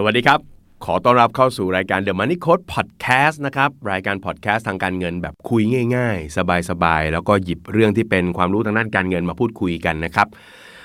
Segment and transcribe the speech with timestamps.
[0.00, 0.40] สวัสดีครับ
[0.84, 5.62] ขอต้อนรับเข้าสู่รายการ The Money Code Podcast นะครับ รายการพอดแคสต์ทางการเงินแบบคุย
[5.96, 6.36] ง่าย ๆ
[6.70, 10.26] สบายๆ แล้วก็หยิบเรื่องที่เป็นความรู้ทางด้านการเงินมาพูดคุยกันนะครับ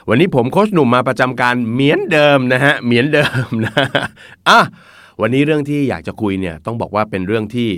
[0.10, 3.74] วันนี้ผมโคชหนุ่มมาประจำการเหมือนเดิมนะฮะเหมือนเดิมนะ
[4.50, 4.60] อะ
[5.22, 7.70] วันนี้เรื่องที่อยากจะคุยเนี่ยต้องบอกว่าเป็นเรื่องที่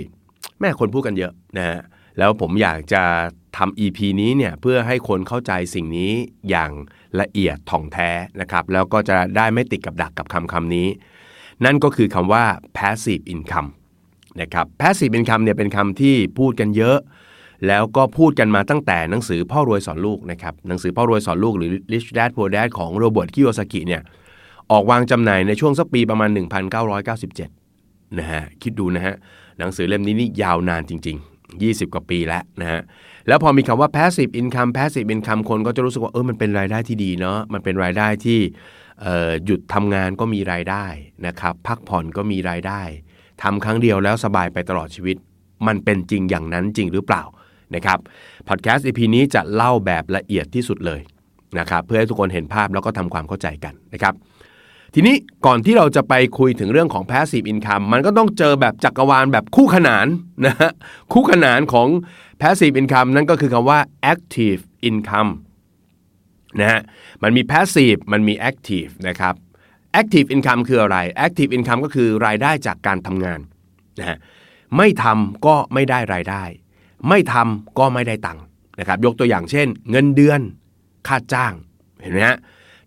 [0.60, 1.78] แม่คนพูดกันเยอะนะฮะ
[2.18, 3.02] แล้วผมอยากจะ
[3.56, 6.12] ทำ EP นี้เนี่ยเพื่อให้คนเข้าใจสิ่งนี้
[6.48, 6.70] อย่าง
[7.20, 10.88] ละเอียดถ่องแท้นะครับ แล้วก็จะได้ไม่ติดกับดักกับคำคำนี้
[11.64, 12.44] นั่นก็คือคำว่า
[12.76, 13.68] passive income
[14.40, 16.98] นะครับ passive income เนี่ยเป็นคำที่พูดกันเยอะ
[17.66, 24.02] แล้วก็พูดกันมาตั้งแต่หนังสือพ่อรวยสอนลูกนะครับ หนังสือพ่อรวยสอนลูกหรือ Rich Dad Poor Dad ของโรเบิร์ตคิโยซากิเนี่ย
[24.70, 26.30] ออกวางจำหน่ายในช่วงสักปีประมาณ
[27.04, 29.14] 1997 นะฮะ คิดดูนะฮะ
[29.58, 32.80] หนังสือเล่มนี้นี่ยาวนานจริง ๆ 20 กว่าปีแล้วนะฮะ
[33.28, 38.40] แล้วพอมีคำว่า passive income passive income คนก็จะรู้สึกว่าเออมันเป็นรายได้ที่ดีเนาะ มันเป็นรายได้ที่
[39.44, 40.86] หยุดทำงานก็มีรายได้
[41.26, 42.82] นะครับ พักผ่อนก็มีรายได้
[43.42, 45.16] ทำครั้งเดียวแล้วสบายไปตลอดชีวิต
[45.66, 47.22] มันเป็นจริงอย่างนั้นจริงหรือเปล่า
[47.74, 47.98] นะครับ
[48.48, 51.00] พอดแคสต์ EP นี้จะเล่าแบบละเอียดที่สุดเลย
[51.58, 54.14] นะครับเพื่อให้ทุกคนเห็นภาพแล้วก็ทำความเข้าใจกันนะครับ
[54.94, 55.16] ทีนี้
[55.46, 60.06] ก่อนที่เราจะไปคุยถึงเรื่องของ passive income มันก็ต้องเจอแบบจักรวาลแบบคู่ขนาน
[60.46, 60.72] นะฮะ
[61.12, 61.88] คู่ขนานของ
[62.40, 63.80] passive income นั่นก็คือคำว่า
[64.12, 65.30] active income
[66.60, 66.80] นะฮะ
[67.22, 69.34] มันมี passive มันมี active นะครับ
[70.00, 73.40] active income คืออะไร active income ก็คือรายได้จากการทำงาน
[73.98, 74.18] นะฮะ
[74.76, 76.42] ไม่ทำก็ไม่ได้รายได้
[77.08, 78.44] ไม่ทำก็ไม่ได้ตังค์
[78.80, 80.40] นะครับยกตัวอย่างเช่น เงินเดือน
[81.08, 81.52] ค่าจ้าง
[82.02, 82.38] เห็นไหมฮะ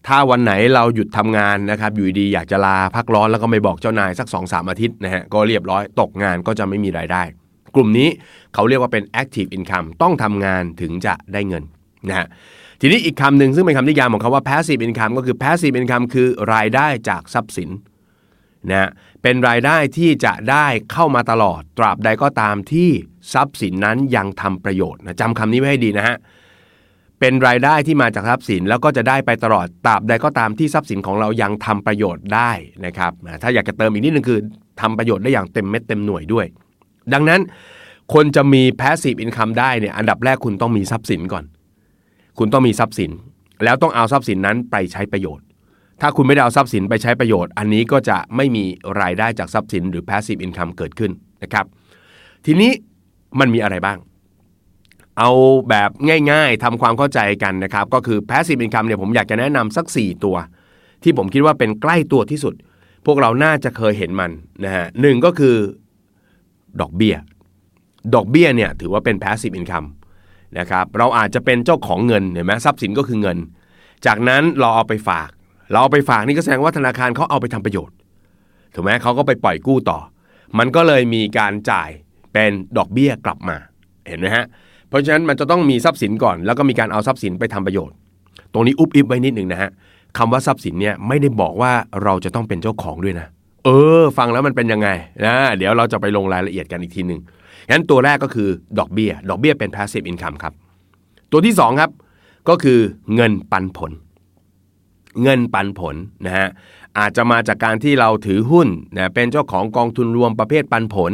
[0.07, 7.23] ถ้าวันไหนเราหยุดทำงานนะครับอยู่ดีอยากจะลาพักร้อนแล้วก็ไม่บอกเจ้านายสัก2อสอาทิตย์นะฮะก็เรียบร้อยตกงานก็จะไม่มีรายได้
[7.75, 8.09] กลุ่มนี้
[8.53, 11.63] เขาเรียกว่าเป็น active income ต้องทำงานถึงจะได้เงิน
[12.09, 12.27] นะฮะ
[12.81, 17.69] ทีนี้อีกคำหนึ่งซึ่งเป็นคำนิยามของคาว่า passive income ก็คือ passive income คือรายได้จากทรัพย์สิน
[18.69, 18.89] นะ
[19.21, 22.89] เป็นรายได้ที่จะได้เข้ามาตลอดตราบใดก็ตามที่
[23.33, 26.17] ทรัพย์สินนั้นยังทำประโยชน์นะจำคำนี้ไว้ให้ดีนะฮะ
[27.19, 32.51] เป็นรายได้ที่มาจากทรัพย์สินแล้วก็จะได้ไปตลอดตราบใดก็ตามที่ทรัพย์สินของเรายังทำประโยชน์ได้
[32.85, 33.11] นะครับ
[33.41, 34.39] ถ้าอยากจะเติมอีกนิดนึงคือ
[34.81, 36.45] ทำประโยชน์ได้อย่างเต็มเม็ดเต็มหน่วยด้วย
[37.13, 37.41] ดังนั้น
[38.13, 41.45] คนจะมี passive income ได้เนี่ยอันดับแรกคุณต้องมีทรัพย์สินก่อน
[42.39, 43.11] คุณต้องมีทรัพย์สิน
[43.63, 45.45] แล้วต้องเอาทรัพย์สินนั้นไปใช้ประโยชน์
[46.01, 48.63] ถ้าคุณไม่ได้เอาทรัพย์สินไปใช้ประโยชน์ อันนี้ก็จะไม่มี
[49.01, 51.11] รายได้จากทรัพย์สินหรือ passive income เกิดขึ้น
[51.43, 51.65] นะครับ
[52.45, 52.71] ทีนี้
[53.39, 53.97] มันมีอะไรบ้าง
[55.17, 55.31] เอา
[55.69, 55.89] แบบ
[56.31, 60.35] ง่ายๆทำความเข้าใจกันนะครับ ก็คือ passive income เนี่ยผมอยากจะแนะนำสัก 4 ตัว
[61.03, 62.53] ที่ผมคิดว่าเป็นใกล้ตัวที่สุด
[63.05, 64.31] พวกเราน่าจะเคยเห็นมัน
[64.63, 65.55] นะฮะหนึ่งก็คือ
[66.81, 67.15] ดอกเบี้ย
[68.15, 69.87] ดอกเบี้ยเนี่ยถือว่าเป็น passive income
[70.57, 73.37] นะครับเราอาจจะเป็นเจ้าของเงินเห็นไหมทรัพย์สินก็คือเงิน
[74.05, 75.29] จากนั้นเราเอาไปฝาก
[75.71, 77.95] เราเอาไปฝากนี่ก็แสดงว่าธนาคารเขาเอาไปทำประโยชน์
[78.73, 79.99] ถูกไหมเขาก็ไปปล่อยกู้ต่อ
[80.59, 81.89] มันก็เลยมีการจ่าย
[82.33, 83.57] เป็นดอกเบี้ยกลับมา
[84.07, 84.45] เห็นไหมฮะ
[84.89, 87.95] เพราะฉะนั้นมันจะต้องมีทรัพย์สินก่อน แล้วก็มีการเอาทรัพย์สินไปทำประโยชน์
[88.53, 89.69] ตรงนี้อุบอิบไว้นิดหนึ่งนะฮะ
[90.17, 91.71] คำว่าทรัพย์สินเนี่ยไม่ได้บอกว่า
[92.03, 93.27] เราจะต้องเป็นเจ้าของด้วยนะ
[93.65, 93.69] เอ
[94.01, 94.89] อ ฟังแล้วมันเป็นยังไง
[95.25, 97.19] นะเดี๋ยวเราจะไปลงรายละเอียดกันอีกทีหนึ่ง
[97.69, 98.49] งั้นตัวแรกก็คือ
[98.79, 100.53] ดอกเบี้ย ดอกเบี้ยเป็น passive income ครับ
[101.31, 101.91] ตัวที่2ครับ
[102.49, 102.79] ก็คือ
[103.15, 103.91] เงินปันผล
[105.23, 106.47] เงินปันผลนะฮะ
[106.99, 111.13] อาจจะมาจากการที่เราถือหุ้นนะเป็นเจ้าของกองทุนรวมประเภทปันผล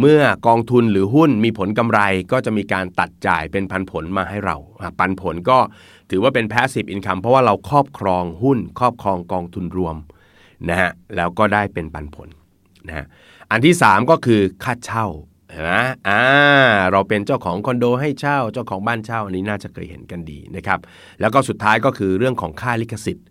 [0.00, 2.00] เมื่อกองทุนหรือหุ้นมีผลกำไร
[2.32, 4.56] ก็จะมีการตัดจ่ายเป็นพันผลมาให้เรา
[4.98, 5.58] ปันผลก็
[6.10, 9.96] ถือว่าเป็น passive income เพราะว่าเราครอบครองหุ้น ครอบครองกองทุนรวม
[10.68, 12.28] นะฮะแล้วก็ได้เป็นปันผล
[12.88, 13.06] นะฮะ
[13.50, 15.06] อันที่ 3 ก็คือค่าเช่า
[15.52, 15.72] เห็นไหม
[16.08, 16.22] อ่า
[16.90, 20.78] เราเป็นเจ้าของคอนโดให้เช่า เจ้าของบ้านเช่าอันนี้น่าจะเคยเห็นกันดีนะครับ
[21.20, 23.26] แล้วก็สุดท้ายก็คือเรื่องของค่าลิขสิทธิ์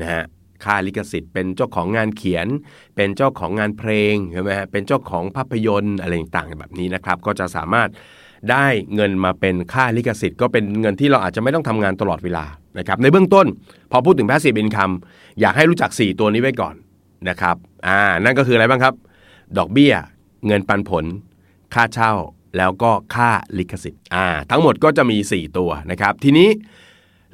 [0.00, 0.24] นะฮะ
[0.64, 2.46] ค่าลิขสิทธิ์ เป็นเจ้าของงานเขียน
[2.96, 7.88] เป็นเจ้าของงานเพลงใช่ไหมฮะ เป็นเจ้าของภาพยนตร์อะไรต่างๆแบบนี้นะครับ ก็จะสามารถ
[8.50, 12.44] ได้เงินมาเป็นค่าลิขสิทธิ์ ก็เป็นเงินที่เราอาจจะไม่ต้องทำงานตลอดเวลา
[12.78, 13.46] นะครับ ในเบื้องต้น
[13.90, 14.94] พอพูดถึง passive income
[15.40, 16.74] อยากให้รู้จัก 4 ตัวนี้ไว้ก่อน
[17.28, 17.56] นะครับ
[17.86, 18.94] อ่า นั่นก็คืออะไรบ้างครับ
[19.58, 19.94] ดอกเบี้ย
[20.46, 21.04] เงินปันผล
[21.74, 22.12] ค่าเช่า
[22.56, 26.48] แล้วก็ค่าลิขสิทธิ์อ่าทั้งหมดก็จะมี 4 ตัวนะครับ ทีนี้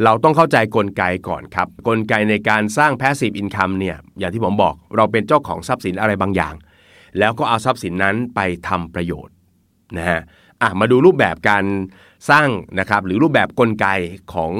[0.05, 6.55] เราต้องเข้าใจกลไกก่อนครับ กลไกในการสร้าง passive income เนี่ยอย่างที่ผมบอกเราเป็นเจ้าของทรัพย์สินอะไรบางอย่าง
[7.19, 9.35] แล้วก็เอาทรัพย์สินนั้นไปทำประโยชน์
[9.97, 10.21] นะฮะ
[10.63, 11.65] อะมาดูรูปแบบการ
[12.31, 12.49] สร้าง
[12.79, 13.87] นะครับหรือรูปแบบกลไก
[14.35, 14.53] ของ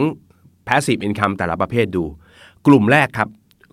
[0.67, 2.05] passive income แต่ละประเภทดู
[2.67, 3.29] กลุ่มแรกครับ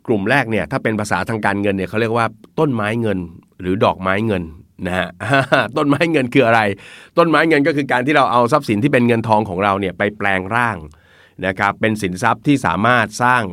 [0.07, 2.25] กลุ่มแรกเนี่ยถ้าเป็นภาษาทางการเงินเนี่ยเขาเรียกว่า
[2.59, 3.19] ต้นไม้เงิน
[3.59, 4.43] หรือดอกไม้เงิน
[4.85, 5.07] นะฮะ
[5.77, 6.61] ต้นไม้เงินคืออะไร
[7.17, 10.77] ต้นไม้เงินก็คือการที่เราเอาทรัพย์สินที่เป็นเงินทองของเราเนี่ยไปแปลงร่าง
[11.45, 13.43] นะครับเป็นสินทรัพย์ที่สามารถสร้าง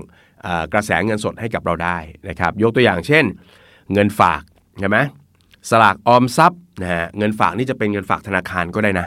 [0.72, 1.98] กระแสเงินสดให้กับเราได้
[2.28, 3.24] นะครับ ยกตัวอย่างเช่น
[3.92, 4.42] เงินฝาก
[4.80, 4.98] ใช่ไหม
[5.70, 9.06] สลากออมทรัพย์นะฮะเงินฝากนี่จะเป็นเงินฝากธนาคารก็ได้นะ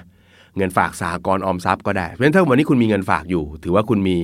[0.57, 4.17] เงินฝากสหกรณ์ออมทรัพย์ก็ได้เพราะฉะนั้นถ้าวันนี้คุณมีเงินฝากอยู่ ถือว่าคุณมี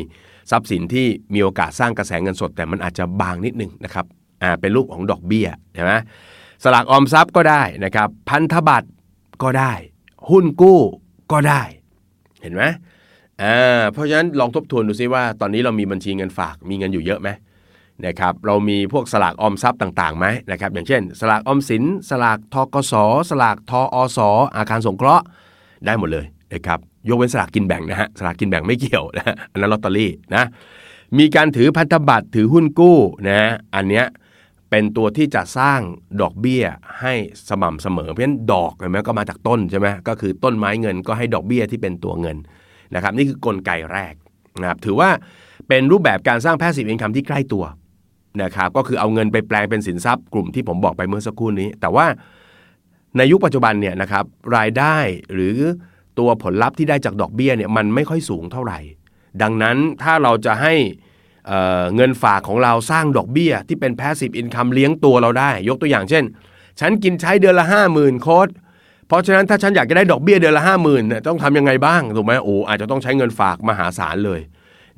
[0.51, 4.05] ทรัพย์สินที่มีโอกาสสร้างกระแสเงินสด แต่มันอาจจะบางนิดนึงนะครับ
[4.43, 5.91] อ่าเป็นรูปของดอกเบี้ยใช่ไหม
[6.63, 8.89] สลากออมทรัพย์ก็ได้นะครับ พันธบัตร
[9.43, 9.73] ก็ได้
[10.29, 10.79] หุ้นกู้
[11.31, 11.61] ก็ได้
[12.41, 12.63] เห็นไหม
[13.41, 17.29] อ่าเพราะฉะนั้นลองทบทวนดูซิว่า ตอนนี้เรามีบัญชีเงินฝากมีเงินอยู่เยอะไหม
[18.05, 22.93] นะครับเรามีพวกสลากออมทรัพย์ต่างๆไหมนะครับอย่างเช่น สลากออมสิน สลากทกส
[23.29, 24.19] สลากทอส
[24.57, 25.23] อาคารสงเคราะห์
[25.85, 26.79] ได้หมดเลยนะครับ
[27.09, 30.43] ยกเว้นสลากกินแบ่งนะฮะสลากกินแบ่งไม่เกี่ยวนะฮะอันนั้นลอตเตอรี่นะ
[31.17, 32.97] มีการถือพันธบัตรถือหุ้นกู้
[33.29, 33.41] นะ
[33.75, 34.05] อันเนี้ย
[34.75, 35.79] เป็นตัวที่จะสร้าง
[36.21, 36.63] ดอกเบี้ย
[37.01, 37.13] ให้
[37.49, 42.37] สม่ำเสมอ เพราะฉะนั้นดอกเห็นไหมก็มาจากต้นใช่ไหมก็คือต้นไม้เงินก็ให้ดอกเบี้ยที่เป็นตัวเงิน
[42.95, 44.13] นะครับ นี่คือกลไกแรก
[44.61, 45.09] นะครับถือว่า
[45.67, 47.63] เป็นรูปแบบการสร้าง passive income ที่ใกล้ตัว
[48.43, 52.05] นะครับก็คือเอาเงินไปแปลงเป็นสินทรัพย์กลุ่มที่ผมบอกไปเมื่อสักครู่นี้ แต่ว่า
[53.17, 54.25] ในยุคปัจจุบันเนี่ยนะครับ
[54.57, 54.97] รายได้
[55.33, 55.57] หรือ
[56.19, 58.79] ตัวผลลัพธ์ที่ได้จากดอกเบี้ยเนี่ยมันไม่ค่อยสูงเท่าไหร่
[59.41, 60.73] ดังนั้นถ้าเราจะให้
[61.47, 66.23] เงินฝากของเราสร้างดอกเบี้ย ที่เป็น passive income เลี้ยงตัวเราได้ ยกตัวอย่างเช่น
[66.79, 68.47] ฉันกินใช้เดือนละ 50,000 โค้ด
[69.07, 74.39] เพราะฉะนั้นถ้าฉันอยากจะได้ดอกเบี้ยเดือนละ 5 0,000เนี่ยต้องทำยังไงบ้างถูกไหมโอ้อาจจะต้องใช้เงินฝากมหาศาลเลย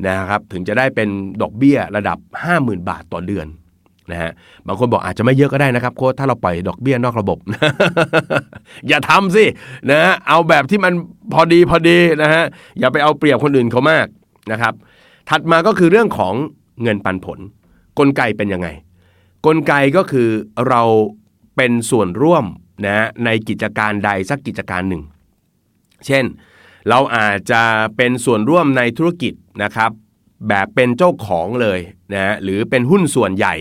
[0.05, 1.09] นะครับถึงจะได้เป็น
[1.41, 2.17] ดอกเบี้ยระดับ
[2.53, 3.47] 50,000 บาทต่อเดือน
[4.11, 4.31] นะฮะ
[4.67, 7.37] บางคนบอกอาจจะไม่เยอะก็ได้นะครับโค้ดถ้าเราปล่อยดอกเบี้ยนอกระบบ
[8.87, 9.45] อย่าทำสิ
[9.91, 10.93] นะเอาแบบที่มัน
[11.33, 12.43] พอดีพอดีนะฮะ
[12.79, 14.07] อย่าไปเอาเปรียบคนอื่นเขามาก
[14.51, 14.73] นะครับ
[15.29, 16.33] ถัดมาก็คือเรื่องของ
[16.83, 17.39] เงินปันผล
[17.99, 18.67] กลไกเป็นยังไง
[19.45, 20.29] กลไกก็คือ
[20.67, 20.81] เรา
[21.55, 22.45] เป็นส่วนร่วม
[22.85, 25.03] นะในกิจการใดสักกิจการหนึ่ง
[26.05, 26.25] เช่น
[26.89, 27.61] เราอาจจะ
[27.97, 29.33] เป็นส่วนร่วมในธุรกิจ
[29.63, 29.91] นะครับ
[30.47, 31.79] แบบเป็นเจ้าของเลย
[32.13, 33.55] นะหรือเป็นหุ้นส่วนใหญ่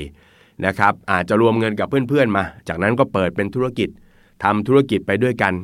[0.67, 3.89] นะครับ อาจจะรวมเงินกับเพื่อนๆมา จากนั้นก็เปิดเป็นธุรกิจ
[4.45, 5.55] ทำธุรกิจไปด้วยกัน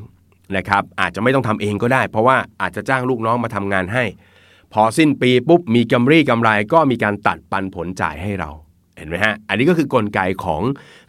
[0.56, 4.04] นะครับ อาจจะไม่ต้องทำเองก็ได้ เพราะว่าอาจจะจ้างลูกน้องมาทำงานให้
[4.72, 8.50] พอสิ้นปีปุ๊บมีกำไรกำไรก็มีการตัดปันผลจ่ายให้เรา
[8.96, 10.62] เห็นไหมฮะ อันนี้ก็คือกลไกของ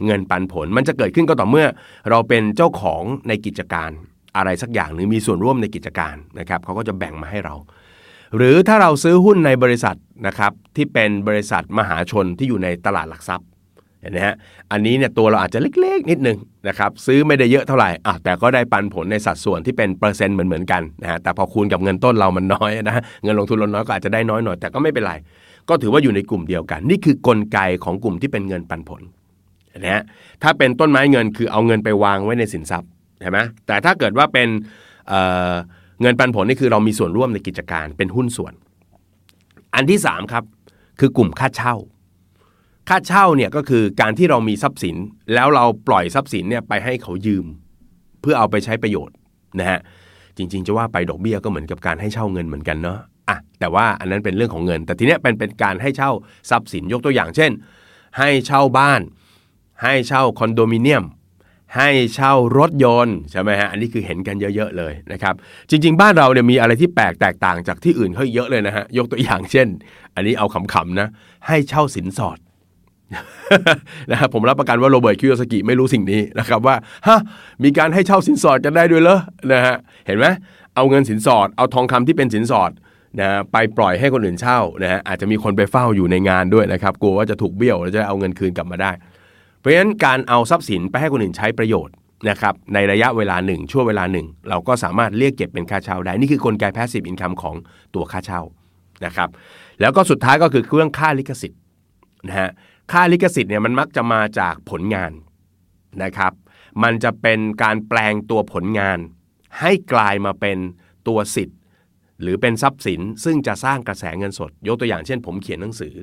[0.06, 1.68] เงินปันผล มันจะเกิดขึ้นก็ต่อเมื่อ
[2.10, 3.90] เราเป็นเจ้าของในกิจการ
[4.38, 7.56] อะไรสักอย่างหรือมีส่วนร่วมในกิจการนะครับเขาก็จะแบ่งมาให้เรา
[8.36, 9.98] หรือถ้าเราซื้อหุ้นในบริษัท
[10.28, 13.48] นะครับที่เป็นบริษัทมหาชนที่อยู่ในตลาดหลักทรัพย์
[14.01, 14.36] เห็นไหมฮะ
[14.71, 16.38] อันนี้เนี่ยตัวเราอาจจะเล็ก ๆ นิดนึง
[16.68, 25.13] นะครับซื้อไม่ได้เยอะเท่าไหร่อะแต่ก็ได้ปันผลในสัดส่วนที่เป็นเปอร์เซ็นต์เหมือนๆกันนะฮะแต่พอคูณกับเงินต้นเรามันน้อยนะเงินลงทุนเราน้อยก็อาจจะได้น้อยหน่อยแต่ก็ไม่เป็นไร
[25.69, 29.01] ก็ถือว่าอยู่ในกลุ่มเดียวกัน นี่คือกลไกของกลุ่มที่เป็นเงินปันผล
[29.80, 30.04] นะฮะ
[30.44, 32.89] ถ้าเป็นต้นไม้เงินคือเอาเงินไปวางไว้ในสินทรัพย์
[33.21, 34.47] เห็นไหมแต่ถ้าเกิดว่าเป็น
[35.09, 38.54] เเงินปันผลนี่คือเรามีส่วนร่วมในกิจการเป็นหุ้นส่วน
[39.75, 40.44] อันที่3ครับ
[41.00, 41.75] คือกลุ่มค่าเช่า
[42.94, 44.96] ค่าเช่าเนี่ยก็คือการที่เรามีทรัพย์สิน
[45.34, 47.46] แล้วเราปล่อยทรัพย์สินเนี่ยไปให้เขายืม
[48.22, 49.16] เพื่อเอาไปใช้ประโยชน์
[49.60, 49.80] นะฮะ
[50.38, 53.00] จริง ๆ จะว่าไปดอกเบี้ยก็เหมือนกับการให้เช่าเงินเหมือนกันเนาะ
[53.30, 56.12] อะแต่ว่าอันนั้นเป็นเรื่องของเงิน แต่ทีเนี้ยเป็นเป็นการให้เช่า
[56.50, 57.52] ทรัพย์สินยกตัวอย่างเช่น
[58.18, 59.02] ให้เช่าบ้าน
[59.84, 61.04] ให้เช่าคอนโดมิเนียม
[61.78, 65.34] ให้เช่ารถยนต์ใช่ไหมฮะอันนี้คือเห็นกันเยอะ ๆ เลยนะครับ
[65.70, 69.68] จริง ๆ บ้านเราเนี่ยมีอะไรที่แปลกแตกต่างจากที่อื่นเขาเยอะเลยนะฮะยกตัวอย่างเช่น
[70.16, 71.07] อันนี้เอาขำๆนะ
[71.48, 72.38] ให้เช่าสินสอด
[74.11, 76.75] นะครับผมรับประกันว่าโรเบิร์ตคิโยสกิไม่รู้สิ่งนี้นะครับว่า
[77.07, 77.19] ฮะ
[77.63, 79.19] มีการให้เช่าสินสอดกันได้ด้วยเหรอ
[79.51, 79.75] นะฮะ
[80.07, 80.25] เห็นไหม
[80.75, 82.71] เอาเงินสินสอด เอาทองคำที่เป็นสินสอด
[83.19, 88.91] นะไปปล่อยให้คนอื่นเช่านะฮะอาจจะมีคนไปเฝ้าอยู่ในงานด้วยนะครับกลัวว่าจะถูกเบี้ยวแล้วจะเอาเงินคืนกลับมาได้
[89.59, 91.95] เพราะฉะนั้นการเอาทรัพย์สินไปให้คนอื่นใช้ประโยชน์
[92.30, 97.56] นะครับในระยะเวลาหนึ่งช่วงเวลาหนึ่ง เราก็สามารถเรียกเก็บเป็นค่าเช่าได้ นี่คือกลไก passive income ของ
[97.95, 98.41] ตัวค่าเช่า
[99.06, 99.30] นะครับ
[99.81, 101.59] แล้วก็สุดท้ายก็คือเรื่องค่าลิขสิทธิ์
[102.27, 102.49] นะฮะ
[102.92, 105.12] ค่าลิขสิทธิ์เนี่ยมันมักจะมาจากผลงาน
[106.04, 106.33] นะครับ
[106.83, 108.98] มันจะเป็นการแปลงตัวผลงาน
[109.60, 110.57] ให้กลายมาเป็น
[111.07, 111.57] ตัวสิทธิ์
[112.21, 115.95] หรือเป็นทรัพย์สินซึ่งจะสร้างกระแสเงินสด ยกตัวอย่างเช่น ผมเขียนหนังสือ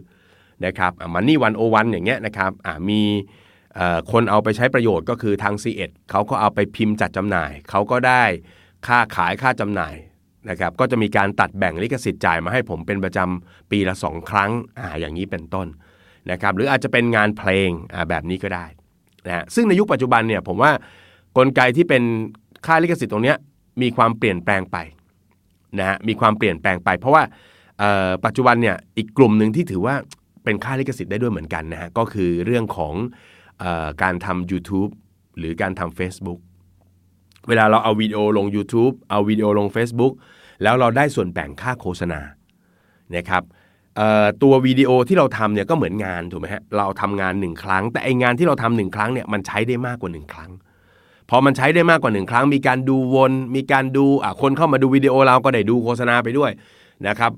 [0.64, 2.50] นะครับมันนี่วันโอวันอย่างเงี้ยนะครับ
[2.88, 3.00] มี
[4.12, 8.24] คนเอาไปใช้ประโยชน์ก็คือทาง c ีเอ็ดเขาก็เอาไปพิมพ์จัดจำหน่าย เขาก็ได้
[8.86, 9.94] ค่าขายค่าจำหน่าย
[10.50, 15.66] นะครับก็จะมีการตัดแบ่งลิขสิทธิ์จ่ายมาให้ผมเป็นประจำปีละ 2 ครั้งออย่างนี้เป็นต้น
[16.30, 17.70] นะครับหรืออาจจะเป็นงานเพลง
[18.08, 18.66] แบบนี้ก็ได้
[19.26, 20.72] นะซึ่งในยุคปัจจุบันเนี่ยผมว่า
[21.38, 22.02] กลไกที่เป็น
[22.66, 23.34] ค่าลิขสิทธิ์ตรงนี้
[23.82, 24.76] มีความเปลี่ยนแปลงไป
[25.78, 27.22] นะฮะมีความเปลี่ยนแปลงไป เพราะว่า
[28.24, 29.94] ปัจจุบันเนี่ยอีกกลุ่มหนึ่งที่ถือว่า
[30.44, 32.94] เป็นค่าลิขสิทธิ์ได้ด้วยเหมือนกันนะฮะก็คือเรื่องของ
[33.62, 33.64] อ
[34.02, 34.90] การทำ YouTube
[35.38, 36.40] หรือการทำ Facebook
[37.48, 40.12] เวลาเราเอาวิดีโอลง YouTube เอาวิดีโอลง Facebook
[40.62, 42.20] แล้วเราได้ส่วนแบ่งค่าโฆษณา
[43.14, 43.42] นะครับ
[44.42, 50.50] ตัววิดีโอที่เราทำเนี่ยก็เหมือนงานถูกไหมฮะเราทำงานหนึ่งครั้ง แต่ไองานที่เราทำหนึ่งครั้งเนี่ยมันใช้ได้มากกว่าหนึ่งครั้ง
[51.30, 56.50] พอมันใช้ได้มากกว่าหนึ่งครั้ง มีการดูวน มีการดูอะคนเข้ามาดูวิดีโอเราก็ได้ดูโฆษณาไปด้วย
[57.08, 57.32] นะครับ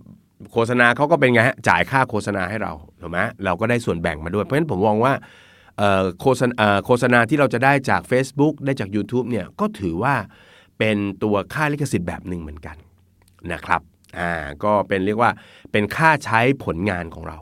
[0.52, 5.12] โฆษณาเขาก็เป็นไงฮะจ่ายค่าโฆษณาให้เราถูกไหมเราก็ได้ส่วนแบ่งมาด้วย เพราะฉะนั้นผมมองว่า
[6.20, 6.54] โฆษณา
[6.86, 10.14] โฆษณาที่เราจะได้จาก Facebook ได้จาก YouTube เนี่ยก็ถือว่า
[10.78, 12.76] เป็นตัวค่าลิขสิทธิ์แบบหนึ่งเหมือนกัน
[13.52, 13.80] นะครับ
[14.18, 14.32] อ่า
[14.64, 15.30] ก็เป็นเรียกว่า
[15.72, 17.38] เป็นค่าใช้ผลงานของเรา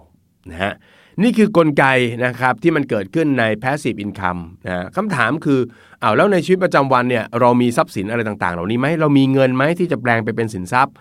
[0.50, 0.74] นะฮะ
[1.22, 1.84] นี่คือกลไก
[2.24, 5.60] นะครับที่มันเกิดขึ้นใน passive income นะคำถามคือ
[6.00, 10.94] เอาแล้วในชีวิตประจำวันเนี่ยเรามีทรัพย์สินอะไรต่างๆ เหล่านี้ไหมเรามีเงินไหมที่จะแปลงไปเป็นสินทรัพย์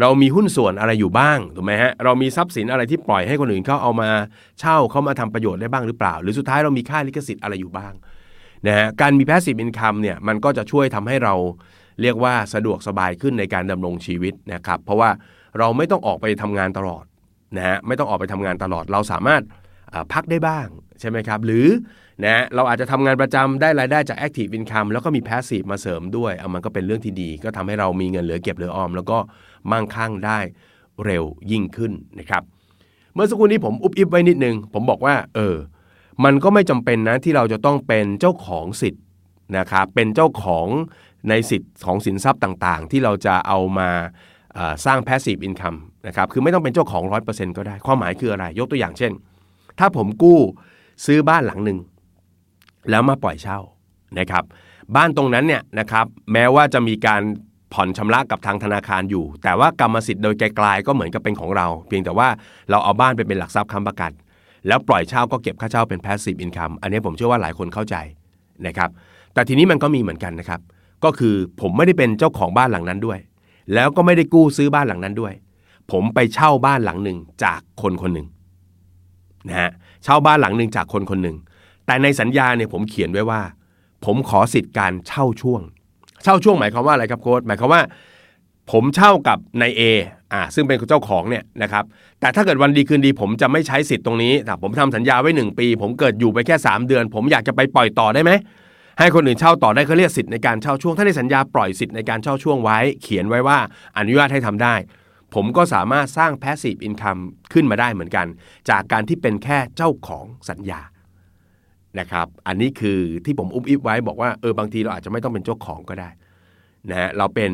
[0.00, 4.10] เรามีหุ้นส่วนอะไรอยู่บ้างถูกไหมฮะเรามีทรัพย์สินอะไรที่ปล่อยให้คนอื่นเขาเอามา
[4.60, 7.92] เช่าเขามาทำประโยชน์ได้บ้างหรือเปล่า หรือสุดท้ายเรามีค่าลิขสิทธิ์อะไรอยู่บ้าง
[8.66, 11.34] นะฮะการมี passive income เนี่ยมันก็จะช่วยทำให้เรา
[12.00, 15.10] เรียกว่าสะดวกสบายขึ้นในการดำรงชีวิตนะครับ เพราะว่า
[15.58, 17.04] เราไม่ต้องออกไปทำงานตลอด
[17.56, 19.42] นะฮะไม่ต้องออกไปทำงานตลอด เราสามารถ
[20.12, 20.66] พักได้บ้าง
[21.00, 21.66] ใช่ไหมครับ หรือ
[22.24, 29.18] นะเราอาจจะทำงานประจำได้รายได้จาก Active Income แล้วก็มี Passive มาเสริมด้วยเอามันก็เป็นเรื่องที่ดี ก็ทำให้เรามีเงินเหลือเก็บเหลือออม แล้วก็
[29.70, 30.38] มั่งคั่งได้
[31.04, 32.42] เร็วยิ่งขึ้นนะครับ
[33.14, 35.56] เมื่อสักครู่นี้ผมอุบอิบไว้นิดนึง ผมบอกว่า เออ
[36.24, 39.02] มันก็ไม่จำเป็นนะที่เราจะต้องเป็นเจ้าของสิทธิ์
[39.56, 40.66] นะครับเป็นเจ้าของ
[41.28, 43.90] ในสิทธิ์ของสินทรัพย์ต่างๆ ที่เราจะเอามา
[44.86, 49.12] สร้าง passive income นะครับ คือไม่ต้องเป็นเจ้าของ 100%ก็ได้ ความหมายคืออะไร ยกตัวอย่างเช่น
[49.78, 50.38] ถ้าผมกู้
[51.06, 51.78] ซื้อบ้านหลังหนึ่ง
[52.90, 53.58] แล้วมาปล่อยเช่า
[54.18, 54.44] นะครับ
[54.96, 57.22] บ้านตรงนั้นเนี่ยนะครับแม้ว่าจะมีการ
[57.74, 62.28] ผ่อนชำระกับทางธนาคารอยู่ แต่ว่ากรรมสิทธิ์โดยไกลๆก็เหมือนกับเป็นของเรา เพียงแต่ว่า
[62.70, 64.12] เราเอาบ้านไปเป็นหลักทรัพย์ค้ำประกัน
[64.66, 67.96] แล้วปล่อยเช่าก็เก็บค่าเช่าเป็น passive income อันนี้ผมเชื่อว่าหลายคนเข้าใจ
[68.66, 68.90] นะครับ
[69.34, 70.60] แต่ทีนี้มันก็มีเหมือนกันนะครับ
[71.04, 73.18] ก็คือผมไม่ได้เป็นเจ้าของบ้านหลังนั้นด้วย
[73.74, 75.32] แล้วก็ไม่ได้กู้ซื้อบ้านหลังนั้นด้วย
[75.92, 78.26] ผมไปเช่าบ้านหลังหนึ่งจากคนคนหนึ่ง
[79.48, 79.70] นะฮะ
[80.04, 81.36] เช่าบ้านหลังหนึ่งจากคนคนหนึ่ง
[81.86, 83.40] แต่ในสัญญาเนี่ยผมเขียนไว้ว่า
[84.04, 85.60] ผมขอสิทธิ์การเช่าช่วง
[86.22, 87.82] เช่าช่วงหมายความว่าอะไรครับโค้ดหมายความว่า
[88.72, 89.82] ผมเช่ากับนายเอ
[90.32, 91.84] อ่าซึ่งเป็นเจ้าของเนี่ยนะครับ
[92.20, 98.32] แต่ถ้าเกิดวันดีคืนดี ผมจะไม่ใช้สิทธิ์ตรงนี้แต่ผมทำสัญญาไว้ 1 ปี ผมเกิดอยู่ไปแค่ 3 เดือน ผมอยากจะไปปล่อยต่อได้ไหม
[98.98, 103.58] ให้คนอื่นเช่าต่อได้เขาเรียกสิทธิ์ในการเช่าช่วง ถ้าในสัญญาปล่อยสิทธิ์ในการเช่าช่วงไว้ เขียนไว้ว่า
[103.98, 104.74] อนุญาตให้ทำได้
[105.34, 107.22] ผมก็สามารถสร้าง passive income
[107.52, 108.26] ขึ้นมาได้เหมือนกัน
[108.70, 110.80] จากการที่เป็นแค่เจ้าของสัญญา
[111.98, 116.10] นะครับ อันนี้คือที่ผมอุ้มอิบไว้บอกว่าเออบางทีเราอาจจะไม่ต้องเป็นเจ้าของก็ได้
[116.90, 117.50] นะฮะเราเป็น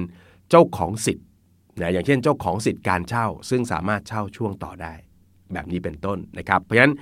[0.51, 1.27] เจ้าของสิทธิ์
[1.81, 4.95] นะอย่างเช่นเจ้าของสิทธิ์การเช่า ซึ่งสามารถเช่าช่วงต่อได้
[5.53, 6.95] แบบนี้เป็นต้นนะครับ เพราะฉะนั้น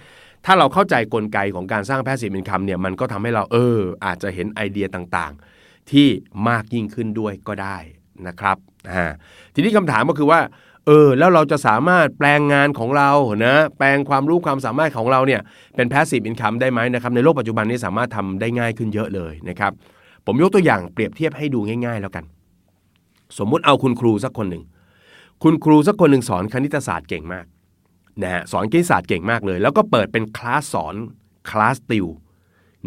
[0.45, 6.09] ถ้าเราเข้าใจกลไกของการสร้าง passive income เนี่ยมันก็ทำให้เราเออ อาจจะเห็นไอเดียต่างๆ ที่
[6.49, 7.77] มากยิ่งขึ้นด้วยก็ได้
[8.27, 8.57] นะครับ
[8.91, 9.05] อ่า
[9.55, 10.41] ทีนี้คำถามก็คือว่า
[10.87, 13.11] เออแล้วเราจะสามารถแปลงงานของเรา
[13.47, 15.41] นะแปลงความรู้ความสามารถของเราเนี่ย
[15.77, 19.73] เป็น passive income ได้ไหมนะครับในโลกปัจจุบันนี้สามารถทำได้ง่ายขึ้นเยอะเลยนะครับ
[20.27, 22.25] ผมยกตัวอย่างเปรียบเทียบให้ดูง่าย ๆ แล้วกัน
[23.39, 24.63] สมมุติเอาคุณครูสักคนหนึ่ง
[25.43, 27.47] คุณครูสักคนหนึ่งสอนคณิตศาสตร์เก่งมาก
[28.23, 30.95] นะฮะสอนคณิตศาสตร์เก่งมากเลย แล้วก็เปิดเป็นคลาสสอน
[31.51, 32.07] คลาสติว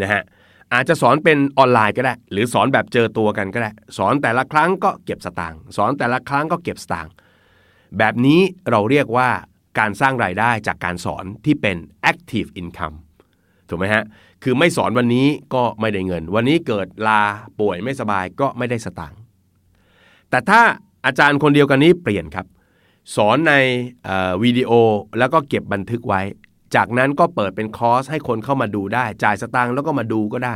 [0.02, 0.22] นะฮะ
[0.74, 7.12] อาจจะสอนเป็นออนไลน์ก็ได้ หรือสอนแบบเจอตัวกันก็ได้ สอนแต่ละครั้งก็เก็บสตางค์สอนแต่ละครั้งก็เก็บสตางค์
[7.98, 8.40] แบบนี้
[8.72, 9.30] เราเรียกว่า
[9.80, 11.78] การสร้างรายได้จากการสอนที่เป็น
[12.12, 12.96] active income
[13.70, 14.04] ถูกไหมฮะ
[14.44, 17.22] คือไม่สอนวันนี้ก็ไม่ได้เงิน วันนี้เกิดลา
[17.60, 19.20] ป่วยไม่สบายก็ไม่ได้สตางค์
[20.30, 20.62] แต่ถ้า
[21.06, 22.46] อาจารย์คนเดียวกันนี้เปลี่ยนครับ
[23.16, 23.54] สอนใน
[24.44, 24.72] วิดีโอ
[25.20, 26.22] แล้วก็เก็บบันทึกไว้
[26.76, 30.56] จากนั้นก็เปิดเป็นคอร์สให้คนเข้ามาดูได้ จ่ายสตางค์แล้วก็มาดูก็ได้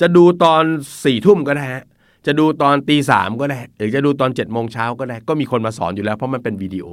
[0.00, 1.66] จะดูตอน4ี่ทุ่มก็ได้
[2.26, 6.86] จะดูตอนตีสามก็ได้ หรือจะดูตอน7จ็ดโมงเช้าก็ได้ ก็มีคนมาสอนอยู่แล้วเพราะมันเป็นวิดีโอ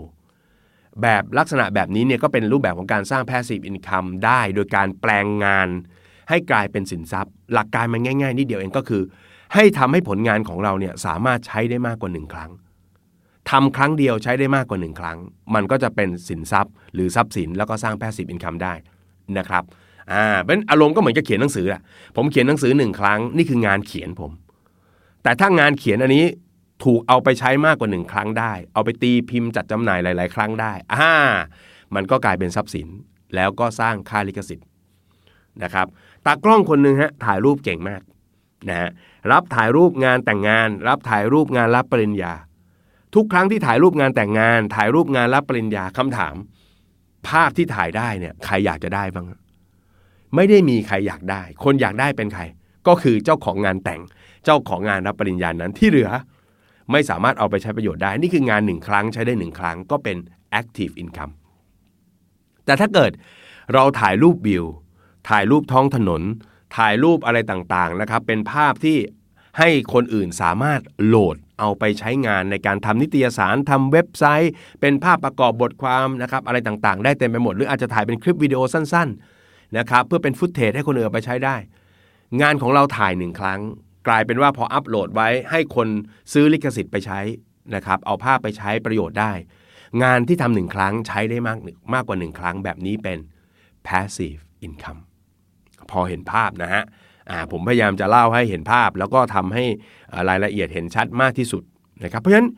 [1.01, 5.68] แบบลักษณะแบบนี้เนี่ยก็เป็นรูปแบบของการสร้าง passive income ได้โดยการแปลงงาน
[6.29, 9.01] ให้กลายเป็นสินทรัพย์ หลักการมันง่าย ๆนิดเดียวเองก็คือ
[9.53, 12.51] ให้ทำให้ผลงานของเราเนี่ยสามารถใช้ได้มากกว่า1ครั้ง
[13.50, 15.17] ทำครั้งเดียวใช้ได้มากกว่า1ครั้ง
[15.55, 18.74] มันก็จะเป็นสินทรัพย์ หรือทรัพย์สินแล้วก็สร้าง passive income ได้
[19.38, 19.63] นะครับ
[20.12, 21.81] อ่าเป็นอารมณ์ก็เหมือนกับเขียนหนังสืออะ
[22.15, 24.31] ผมเขียนหนังสือหนึ่งครั้งนี่คืองานเขียนผม
[25.24, 26.25] แต่ถ้างานเขียนอันนี้
[26.84, 31.13] ถูกเอาไปใช้มากกว่าหนึ่งครั้งได้ เอาไปตีพิมพ์จัดจำหน่ายหลาย ๆ ครั้งได้อ่า
[31.96, 32.88] มันก็กลายเป็นทรัพย์สิน
[33.36, 34.67] แล้วก็สร้างค่าลิขสิทธิ์
[35.63, 35.88] นะครับ
[36.25, 38.01] ตากล้องคนหนึ่งฮะถ่ายรูปเก่งมาก
[38.69, 38.89] นะฮะ
[39.31, 42.34] รับถ่ายรูปงานแต่งงาน รับถ่ายรูปงานรับปริญญา
[43.16, 46.36] ทุกครั้งที่ถ่ายรูปงานแต่งงาน ถ่ายรูปงานรับปริญญาคำถาม
[47.28, 49.25] ภาพที่ถ่ายได้เนี่ยใครอยากจะได้บ้าง
[50.36, 52.44] ไม่ได้มีใครอยากได้ คนอยากได้เป็นใคร
[52.88, 54.01] ก็คือเจ้าของงานแต่ง
[54.46, 56.10] เจ้าของงานรับปริญญานั้นที่เหลือ
[56.92, 60.18] ไม่สามารถเอาไปใช้ประโยชน์ได้ นี่คืองานหนึ่งครั้งใช้ได้หนึ่งครั้งก็เป็น
[60.60, 61.34] active income
[62.66, 63.12] แต่ถ้าเกิด
[63.74, 64.66] เราถ่ายรูปวิว
[65.30, 66.22] ถ่ายรูปท้องถนน
[66.78, 68.98] ถ่ายรูปอะไรต่างๆนะครับ เป็นภาพที่
[69.58, 74.51] ให้คนอื่นสามารถโหลด เอาไปใช้งานในการทำนิตยสารทำเว็บไซต์
[74.82, 81.56] เป็นภาพประกอบบทความนะครับอะไรต่างๆ ได้เต็มไปหมด หรืออาจจะถ่ายเป็นคลิปวิดีโอสั้นๆนะครับเพื่อเป็นฟุตเทจให้คนอื่นไปใช้ได้
[82.42, 83.60] งานของเราถ่ายหนึ่งครั้ง
[84.08, 85.88] กลายเป็นว่าพออัปโหลดไว้ให้คน
[86.34, 87.20] ซื้อลิขสิทธิ์ไปใช้
[87.75, 89.32] นะครับเอาภาพไปใช้ประโยชน์ได้
[90.04, 91.58] งานที่ทำหนึ่งครั้งใช้ได้มาก
[91.94, 93.18] มากกว่าหนึ่งครั้งแบบนี้เป็น
[93.88, 95.01] passive income
[95.92, 96.84] พอเห็นภาพนะฮะ
[97.52, 99.66] ผมพยายามจะเล่าให้เห็นภาพ แล้วก็ทำให้
[100.30, 101.64] รายละเอียดเห็นชัดมากที่สุด
[102.04, 102.50] นะครับ เพราะฉะนั้น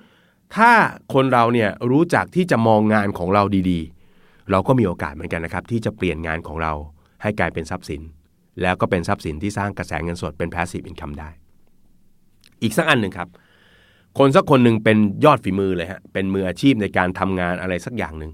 [0.56, 0.72] ถ้า
[1.14, 6.74] คนเราเนี่ยรู้จักที่จะมองงานของเราดีๆ เราก็มีโอกาสเหมือนกันนะครับ ที่จะเปลี่ยนงานของเรา
[7.22, 8.02] ให้กลายเป็นทรัพย์สิน
[8.62, 11.30] แล้วก็เป็นทรัพย์สินที่สร้างกระแสเงินสดเป็น passive income ได้
[12.62, 13.30] อีกสักอันหนึ่งครับ
[14.18, 18.32] คนสักคนหนึ่งเป็นยอดฝีมือเลยฮะเป็นมืออาชีพในการทำงานอะไรสักอย่างหนึ่ง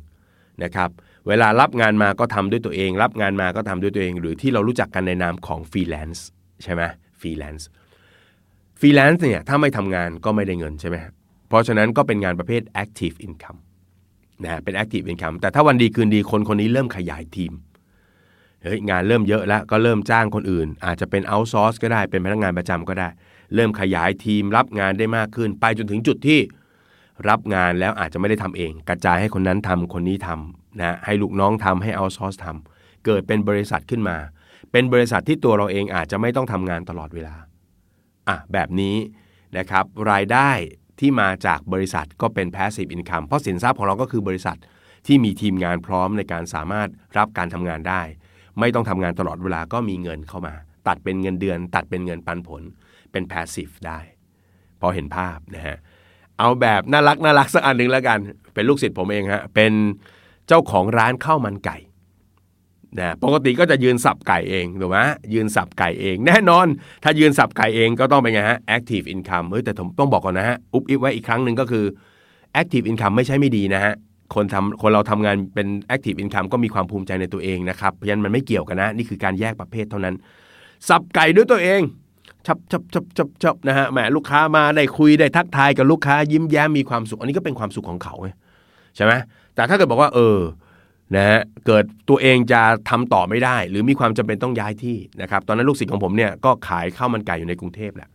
[0.63, 0.89] นะครับ
[1.27, 6.25] เวลารับงานมาก็ทำด้วยตัวเอง รับงานมาก็ทำด้วยตัวเอง หรือที่เรารู้จักกันในนามของฟรีแลนซ์
[6.63, 6.81] ใช่ไหม
[7.22, 7.67] ฟรีแลนซ์
[8.79, 10.96] ฟรีแลนซ์เนี่ยถ้าไม่ทำงานก็ไม่ได้เงินใช่ไหม
[11.48, 13.60] เพราะฉะนั้นก็เป็นงานประเภท active income
[14.43, 17.53] นะเป็น active income แต่ถ้าวันดีคืนดีคนคนนี้เริ่มขยายทีม
[18.63, 23.10] เฮ้ยงานเริ่มเยอะแล้วก็เริ่มจ้างคนอื่น อาจจะเป็น outsource ก็ได้เป็นพนักงานประจำก็ได้
[23.55, 26.39] เริ่มขยายทีมรับงานได้มากขึ้น ไปจนถึงจุดที่
[27.29, 34.17] รับงานแล้วอาจจะไม่ได้ทำเอง กระจายให้คนนั้นทำคนนี้ทำ นะให้ลูกน้องทำให้เอาซอสทำเกิดเป็นบริษัทขึ้นมา
[34.72, 37.36] เป็นบริษัทที่ตัวเราเองอาจจะไม่ต้องทำงานตลอดเวลา
[38.27, 38.96] อะแบบนี้
[39.57, 40.50] นะครับ รายได้
[41.00, 44.57] ที่มาจากบริษัทก็เป็น passive income เพราะสินทรัพย์ของเราก็คือบริษัท
[45.07, 48.01] ที่มีทีมงานพร้อมในการสามารถรับการทำงานได้
[48.60, 50.53] ไม่ต้องทำงานตลอดเวลาก็มีเงินเข้ามา
[50.88, 52.62] ตัดเป็นเงินเดือน ตัดเป็นเงินปันผล
[53.12, 54.00] เป็น passive ได้
[54.81, 55.77] พอเห็นภาพนะฮะ
[56.39, 58.19] เอาแบบน่ารักน่ารักสักอันหนึ่งแล้วกัน
[58.53, 59.74] เป็นลูกศิษย์ผมเองฮะเป็น
[60.47, 61.77] เจ้าของร้านข้าวมันไก่
[62.99, 64.99] นะปกติก็จะยืนสับไก่เองถูกไหม
[65.33, 66.67] ยืนสับไก่เอง แน่นอน
[67.03, 71.86] ถ้ายืนสับไก่เองก็ต้องเป็นไงฮะ active income เฮ้ยแต่ผมต้องบอกก่อนนะฮะ อุบอิบไว้อีกครั้งหนึ่งก็คือ
[72.62, 73.93] active income ไม่ใช่ไม่ดีนะฮะ
[74.36, 80.15] คนทำคนเราทำงานเป็น active income ก็มีความภูมิใจในตัวเองนะครับ เพราะฉะนั้นมันไม่เกี่ยวกันนะ นี่คือการแยกประเภทเท่านั้น
[80.89, 81.81] สับไก่ด้วยตัวเอง
[82.45, 88.15] ชับชับชับชับชับนะฮะแหมลูกค้ามาได้คุยได้ทักทายกับลูกค้ายิ้มแย้มมีความสุข อันนี้ก็เป็นความสุขของเขา
[88.95, 89.13] ใช่ไหม
[89.58, 90.39] แต่ถ้าเกิดบอกว่า เออ
[91.15, 98.10] นะฮะเกิดตัวเองจะทำต่อไม่ได้ หรือมีความจำเป็นต้องย้ายที่นะครับตอนนั้นลูกศิษย์ของผมเนี่ยก็ขายข้าวมันไก่อยู่ในกรุงเทพแหละ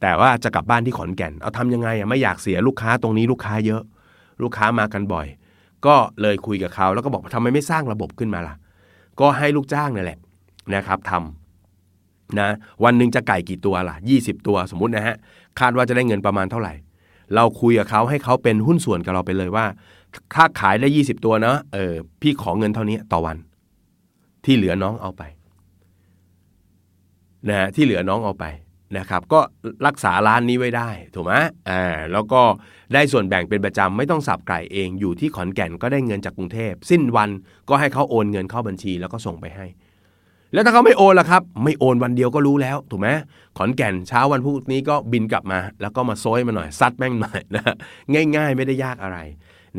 [0.00, 3.82] แต่ว่าจะกลับบ้านที่ขอนแก่น เอาทำยังไงอะไม่อยากเสียลูกค้าตรงนี้ลูกค้าเยอะ
[4.42, 5.26] ลูกค้ามากันบ่อย
[5.86, 8.54] ก็เลยคุยกับเขาแล้วก็บอกทำไมไม่สร้างระบบขึ้นมาล่ะ
[9.20, 10.18] ก็ให้ลูกจ้างนี่แหละ
[10.74, 12.48] นะครับทำนะ
[12.84, 15.16] วันหนึ่งจะไก่กี่ตัวล่ะ 20 ตัวสมมุตินะฮะ
[15.60, 16.74] คาดว่าจะได้เงินประมาณเท่าไหร่
[17.34, 19.66] เราคุยกับเขาให้เขาเป็นหุ้นส่วนกับเราไปเลยว่า
[20.34, 23.36] ถ้าขายได้20ตัวเนาะเออพี่ขอเงินเท่านี้ต่อวัน
[24.44, 25.22] ที่เหลือน้องเอาไป
[27.48, 28.44] นะที่เหลือน้องเอาไป
[28.98, 29.40] นะครับ ก็
[29.86, 31.32] รักษาร้านนี้ไว้ได้ถูกไหม
[31.70, 32.42] อ่าแล้วก็
[32.94, 37.30] ได้ส่วนแบ่งเป็นประจำไม่ต้องสับไก่เองอยู่ที่ขอนแก่นก็ได้เงินจากกรุงเทพ สิ้นวัน
[37.68, 39.66] ก็ให้เขาโอนเงินเข้าบัญชีแล้วก็ส่งไปให้
[40.52, 43.08] แล้วถ้าเขาไม่โอนล่ะครับ ไม่โอนวันเดียวก็รู้แล้วถูกไหม
[43.58, 47.74] ขอนแก่นเช้าวันพรุ่งนี้ก็บินกลับมา แล้วก็มาโซยมาหน่อยซัดแม่งหน่อยนะ
[48.36, 49.18] ง่าย ๆ ไม่ได้ยากอะไร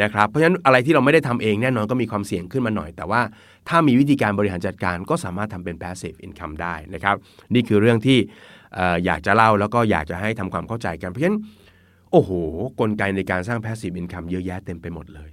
[0.03, 3.21] นะครับเพราะฉะนั้นอะไรที่เราไม่ได้ทำเองแน่นอนก็มีความเสี่ยงขึ้นมาหน่อย แต่ว่า
[3.69, 7.15] ถ้ามีวิธีการบริหารจัดการก็สามารถทำเป็น passive income ได้นะครับ
[7.53, 8.17] นี่คือเรื่องที่
[9.05, 11.39] อยากจะเล่าแล้วก็อยากจะให้ทำความเข้าใจกัน เพราะฉะนั้น
[12.12, 12.31] โอ้โห
[12.79, 15.29] กลไกในการสร้าง passive income เยอะแยะเต็มไปหมดเลย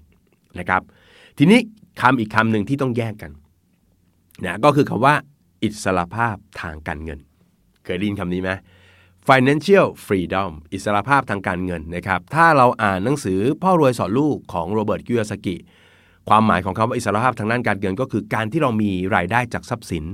[0.58, 0.82] นะครับ
[1.38, 1.60] ทีนี้
[2.00, 3.32] คำอีกคำหนึ่งที่ต้องแยกกัน
[4.44, 5.14] นะก็คือคำว่า
[5.62, 7.18] อิสระภาพทางการเงิน
[7.84, 8.50] เคยได้ยินคำนี้ไหม
[9.28, 15.56] financial freedom อิสรภาพทางการเงินนะครับ ถ้าเราอ่านหนังสือพ่อรวยสอนลูกของโรเบิร์ตกิยสกิ
[16.28, 20.04] ความหมายของคำว่าอิสรภาพทางด้านการเงินก็คือการที่เรามีรายได้จากทรัพย์สิน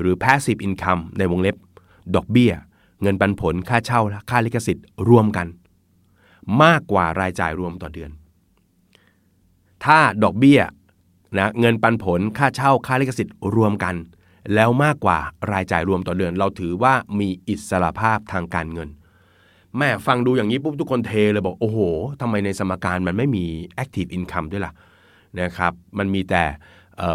[0.00, 1.56] หรือ passive income ในวงเล็บ
[2.14, 2.52] ดอกเบี้ย
[3.02, 5.46] เงินปันผลค่าเช่าและค่าลิขสิทธิ์รวมกัน
[6.62, 8.10] มากกว่ารายจ่ายรวมต่อเดือน
[9.84, 10.60] ถ้าดอกเบี้ย
[11.38, 13.94] นะเงินปันผลค่าเช่าค่าลิขสิทธิ์รวมกัน
[14.54, 15.18] แล้วมากกว่า
[15.52, 18.88] รายจ่ายรวมต่อเดือน เราถือว่ามีอิสระภาพทางการเงิน
[19.78, 21.78] แม่ฟังดูอย่างนี้ปุ๊บทุกคนเทเลยบอก โอ้โห
[22.20, 23.44] ทำไมในสมการมันไม่มี
[23.82, 24.72] active income ด้วยล่ะ
[25.40, 26.44] นะครับมันมีแต่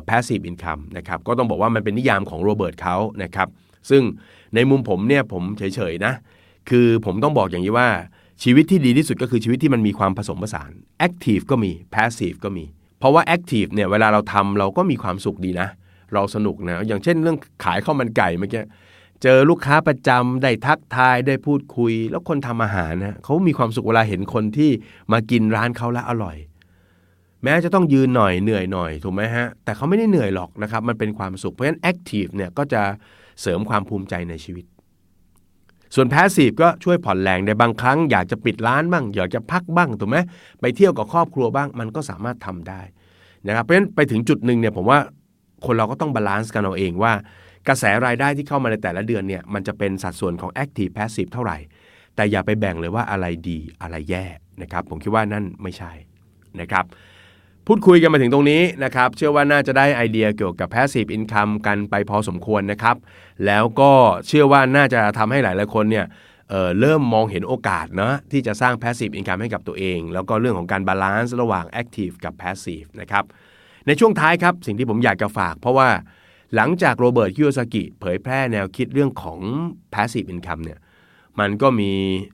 [0.09, 3.47] passive income นะครับก็ต้องบอกว่ามันเป็นนิยามของโรเบิร์ตเขานะครับ
[3.89, 4.03] ซึ่ง
[4.55, 6.13] ในมุมผมเนี่ยผมเฉยๆนะ
[6.69, 7.89] คือผมต้องบอกอย่างนี้ว่า
[8.43, 10.71] ชีวิตที่ดีที่สุดก็คือชีวิตที่มันมีความผสมผสาน
[11.07, 12.65] active ก็มี passive ก็มี
[12.99, 15.67] เพราะว่า active เนี่ยเวลาเราทำเราก็มีความสุขดีนะ
[16.13, 18.63] เราสนุกนะ อย่างเช่นเรื่องขายข้าวมันไก่เมื่อกี้
[19.23, 24.71] เจอลูกค้าประจำได้ทักทายได้พูดคุย แล้วคนทำอาหารนะเขามีความสุขเวลาเห็นคนที่
[25.11, 26.37] มากินร้านเขาแล้วอร่อย
[27.43, 32.81] แม้จะต้องยืนหน่อยเหนื่อยหน่อยถูกไหมฮะแต่เขาไม่ได้เหนื่อยหรอกนะครับ มันเป็นความสุขเพราะฉะนั้น active เนี่ยก็จะ
[33.41, 34.65] เสริมความภูมิใจในชีวิต
[35.95, 40.17] ส่วน passive ก็ช่วยผ่อนแรงในบางครั้ง อยากจะปิดร้านบ้างอยากจะพักบ้างถูกไหม
[40.61, 42.81] ไปเที่ยวกับครอบครัวบ้างมันก็สามารถทำได้
[43.47, 44.99] นะครับเพราะฉะนั้นไปถึงจุดหนึ่งเนี่ยผมว่า
[45.65, 47.13] คนเราก็ต้อง balance กันเอาเองว่า
[47.67, 51.57] กระแสรายได้ที่เข้ามาในแต่ละเดือนเนี่ยมันจะเป็นสัดส่วนของ Active Passive เท่าไหร่
[52.15, 54.25] แต่อย่าไปแบ่งเลยว่าอะไรดีอะไรแย่
[54.61, 55.91] นะครับ ผมคิดว่านั่นไม่ใช่
[56.61, 56.85] นะครับ
[57.67, 62.95] พูดคุยกันมาถึงตรงนี้นะครับ เชื่อว่าน่าจะได้ไอเดียเกี่ยวกับ Passive Income กันไปพอสมควรนะครับ
[63.45, 63.91] แล้วก็
[64.27, 66.05] เชื่อว่าน่าจะทำให้หลายๆคนเนี่ย
[66.49, 73.25] เริ่มมองเห็นโอกาสนะที่จะสร้าง Passive Income ให้กับตัวเอง แล้วก็เรื่องของการ balance ระหว่าง Active กับ Passive นะครับ
[73.89, 75.89] ในช่วงท้ายครับ สิ่งที่ผมอยากจะฝาก เพราะว่า
[76.55, 79.39] หลังจากโรเบิร์ตคิโยซากิเผยแพร่แนวคิดเรื่องของ
[79.93, 80.79] passive income เนี่ย
[81.39, 81.91] มันก็มี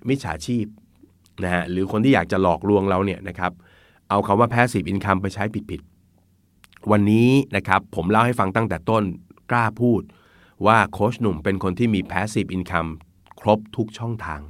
[0.09, 0.65] มิจฉาชีพ
[1.43, 3.51] นะฮะหรือคนที่อยากจะหลอกลวงเราเนี่ยนะครับ
[4.09, 9.03] เอาคำว่า passive income ไปใช้ผิดๆวันนี้นะครับผมเล่าให้ฟังตั้งแต่ต้น
[9.51, 10.01] กล้าพูด
[10.65, 12.89] ว่าโค้ชหนุ่มเป็นคนที่มี passive income
[13.39, 14.41] ครบทุกช่องทาง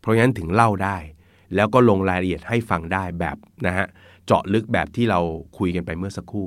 [0.00, 0.96] เพราะงั้นถึงเล่าได้
[1.54, 3.36] แล้วก็ลงรายละเอียดให้ฟังได้แบบ
[3.66, 3.86] นะฮะ
[4.28, 5.20] เจาะลึกแบบที่เรา
[5.58, 6.46] คุยกันไปเมื่อสักครู่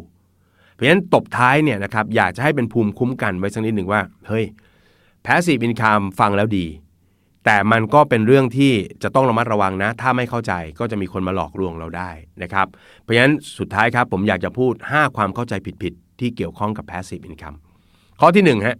[0.74, 4.46] เพราะฉะนั้นตบท้ายเนี่ยนะครับอยากจะให้เป็นภูมิคุ้มกันไว้สักนิดหนึ่งว่าเฮ้ย
[5.26, 6.66] passive income ฟังแล้วดี
[7.46, 12.12] แต่มันก็เป็นเรื่องที่จะต้องระมัดระวังนะ ถ้าไม่เข้าใจก็จะมีคนมาหลอกลวงเราได้
[12.44, 12.68] นะครับ
[13.02, 17.58] เพราะฉะนั้นสุดท้ายครับผมอยากจะพูด 5 ความเข้าใจผิดๆที่เกี่ยวข้องกับ passive income
[18.20, 18.78] ข้อที่1ฮะ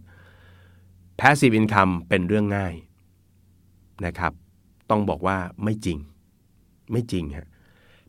[1.20, 2.74] passive income เป็นเรื่องง่าย
[4.06, 4.32] นะครับ
[4.90, 5.98] ต้องบอกว่าไม่จริง
[6.92, 7.48] ไม่จริงฮะ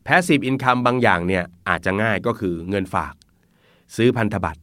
[0.06, 3.14] passive income บางอย่างเนี่ยอาจจะง่ายก็คือเงินฝาก
[3.96, 4.60] ซื้อพันธบัตร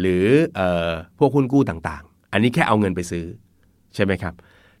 [0.00, 0.26] หรือ
[0.58, 0.60] อ
[1.18, 3.24] พวกหุ้นกู้ต่างๆ อันนี้แค่เอาเงินไปซื้อ
[3.94, 4.34] ใช่ไหมครับ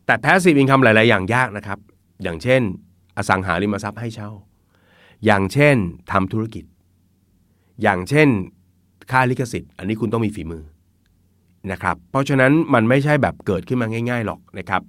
[0.06, 1.78] แต่ passive income หลาย ๆ อย่างยากนะครับ
[2.22, 2.62] อย่างเช่น
[3.16, 4.30] อสังหาริมทรัพย์ให้เช่า
[5.26, 5.76] อย่างเช่น
[6.12, 6.64] ทำธุรกิจ
[7.82, 8.28] อย่างเช่น
[9.10, 10.62] ค่าลิขสิทธิ์ อันนี้คุณต้องมีฝีมือ
[11.72, 14.82] นะครับ เพราะฉะนั้นมันไม่ใช่แบบเกิดขึ้นมาง่าย ๆ หรอกนะครับ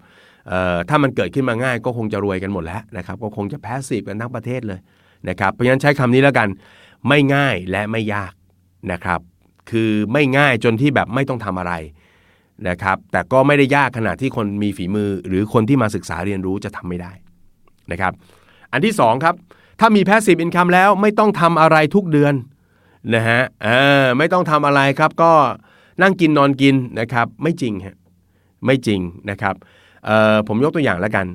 [0.90, 4.80] ถ้ามันเกิดขึ้นมาง่ายก็คงจะรวยกันหมดแล้วนะครับก็คงจะแพสซีฟกันทั้งประเทศเลย
[5.30, 6.48] นะครับ เพราะฉะนั้นใช้คำนี้แล้วกัน
[7.08, 8.34] ไม่ง่ายและไม่ยาก
[8.92, 9.20] นะครับ
[9.72, 11.74] คือไม่ง่ายจนที่แบบไม่ต้องทำอะไร
[12.70, 17.12] นะครับ แต่ก็ไม่ได้ยากขนาดที่คนมีฝีมือ หรือคนที่มาศึกษาเรียนรู้จะทำไม่ได้
[17.92, 18.14] นะครับ
[18.72, 19.36] อันที่2ครับ
[19.80, 22.34] ถ้ามี passive income แล้วไม่ต้องทำอะไรทุกเดือน
[23.14, 23.42] นะฮะ
[24.18, 25.32] ไม่ต้องทำอะไรครับ ก็
[26.02, 27.96] นั่งกินนอนกินนะครับ ไม่จริงฮะ
[28.66, 29.56] ไม่จริงนะครับ
[30.48, 31.26] ผมยกตัวอย่างแล้วกัน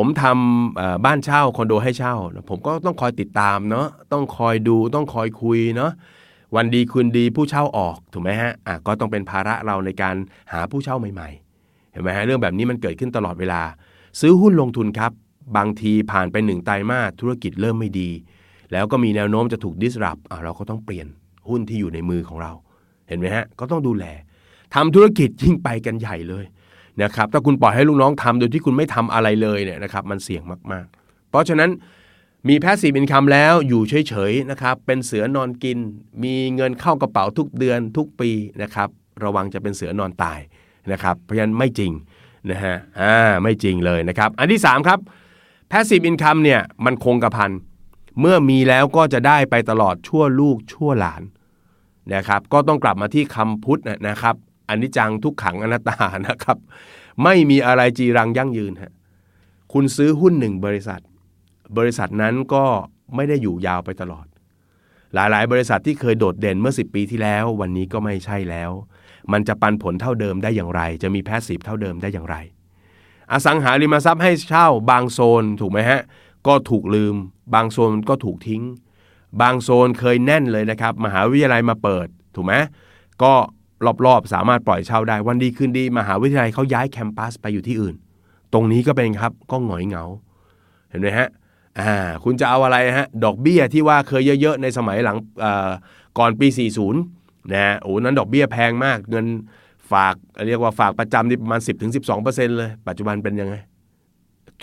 [0.00, 2.14] ผมทำบ้านเช่าคอนโดให้เช่า
[2.48, 5.92] ผมก็ต้องคอยติดตามเนาะต้องคอยดูต้องคอยคุยเนาะ
[6.56, 10.14] วันดีคืนดีผู้เช่าออกถูกไหมฮะะก็ต้องเป็นภาระเราในการ
[10.52, 13.62] หาผู้เช่าใหม่ๆ เห็นไหมฮะเรื่องแบบนี้มันเกิดขึ้นตลอดเวลา
[14.20, 15.12] ซื้อหุ้นลงทุนครับ
[15.56, 18.10] บางทีผ่านไปหนึ่งไตรมาสธุรกิจเริ่มไม่ดี
[18.72, 21.06] แล้วก็มีแนวโน้มจะถูกดิสรับเราก็ต้องเปลี่ยน
[21.48, 22.52] หุ้นที่อยู่ในมือของเรา
[23.08, 24.04] เห็นไหมฮะก็ต้องดูแล
[24.74, 26.44] ทำธุรกิจยิ่งไปกันใหญ่เลย
[27.02, 31.70] นะครับถ้าคุณปล่อยให้ลูกน้องทำโดยที่คุณไม่ทำอะไรเลยเนี่ยนะครับมันเสี่ยงมากๆ เพราะฉะนั้น
[32.48, 35.78] มี passive income แล้วอยู่เฉยๆนะครับเป็นเสือนอนกิน
[36.22, 38.30] มีเงินเข้ากระเป๋าทุกเดือนทุกปี
[38.62, 38.88] นะครับ
[39.24, 40.38] ระวังจะเป็นเสือนอนตาย
[40.92, 41.92] นะครับเพราะฉะนั้นไม่จริง
[42.50, 44.98] นะฮะอ่าไม่จริงเลยนะครับอันที่3ครับ
[45.68, 47.50] passive income เนี่ยมันคงกระพัน
[48.20, 51.22] เมื่อมีแล้วก็จะได้ไปตลอดชั่วลูกชั่วหลาน
[52.14, 54.34] นะครับก็ต้องกลับมาที่คำพุทธนะครับ
[54.68, 55.96] อันนี้จังทุกขังอนัตตา
[56.28, 56.58] นะครับ
[57.24, 58.92] ไม่มีอะไรจีรังยั่งยืนฮะ
[59.72, 61.00] คุณซื้อหุ้นหนึ่งบริษัท
[61.78, 62.64] บริษัทนั้นก็
[63.14, 64.26] ไม่ได้อยู่ยาวไปตลอด
[65.14, 68.70] หลายๆ บริษัทที่เคยโดดเด่นเมื่อ 10 ปีที่แล้ว วันนี้ก็ไม่ใช่แล้ว
[69.32, 72.36] มันจะปันผลเท่าเดิมได้อย่างไร จะมีแพสซีฟเท่าเดิมได้อย่างไร
[73.32, 76.00] อสังหาริมทรัพย์ให้เช่าบางโซนถูกไหมฮะ
[76.46, 77.14] ก็ถูกลืม
[77.54, 78.62] บางโซนก็ถูกทิ้ง
[79.40, 82.54] บางโซนเคยแน่นเลยนะครับ มหาวิทยาลัยมาเปิดถูกไหม
[83.22, 83.34] ก็
[84.06, 87.94] รอบๆ สามารถปล่อยเช่าได้วันดีคืนดีมหาวิทยาลัยเขาย้ายแคมปัสไปอยู่ที่อื่น
[88.52, 90.04] ตรงนี้ก็เป็นครับก็หงอยเหงา
[90.90, 91.28] เห็นไหมฮะ
[91.78, 95.16] อ่าคุณจะเอาอะไรฮะดอกเบี้ยที่ว่าเคยเยอะๆในสมัยหลัง
[96.18, 96.48] ก่อนปี
[97.00, 99.26] 40นะโอ้นั้นดอกเบี้ยแพงมากเงิน
[99.92, 100.14] ฝาก
[100.46, 101.60] เรียกว่าฝากประจำนี่ประมาณ
[102.04, 103.54] 10-12%เลย ปัจจุบันเป็นยังไง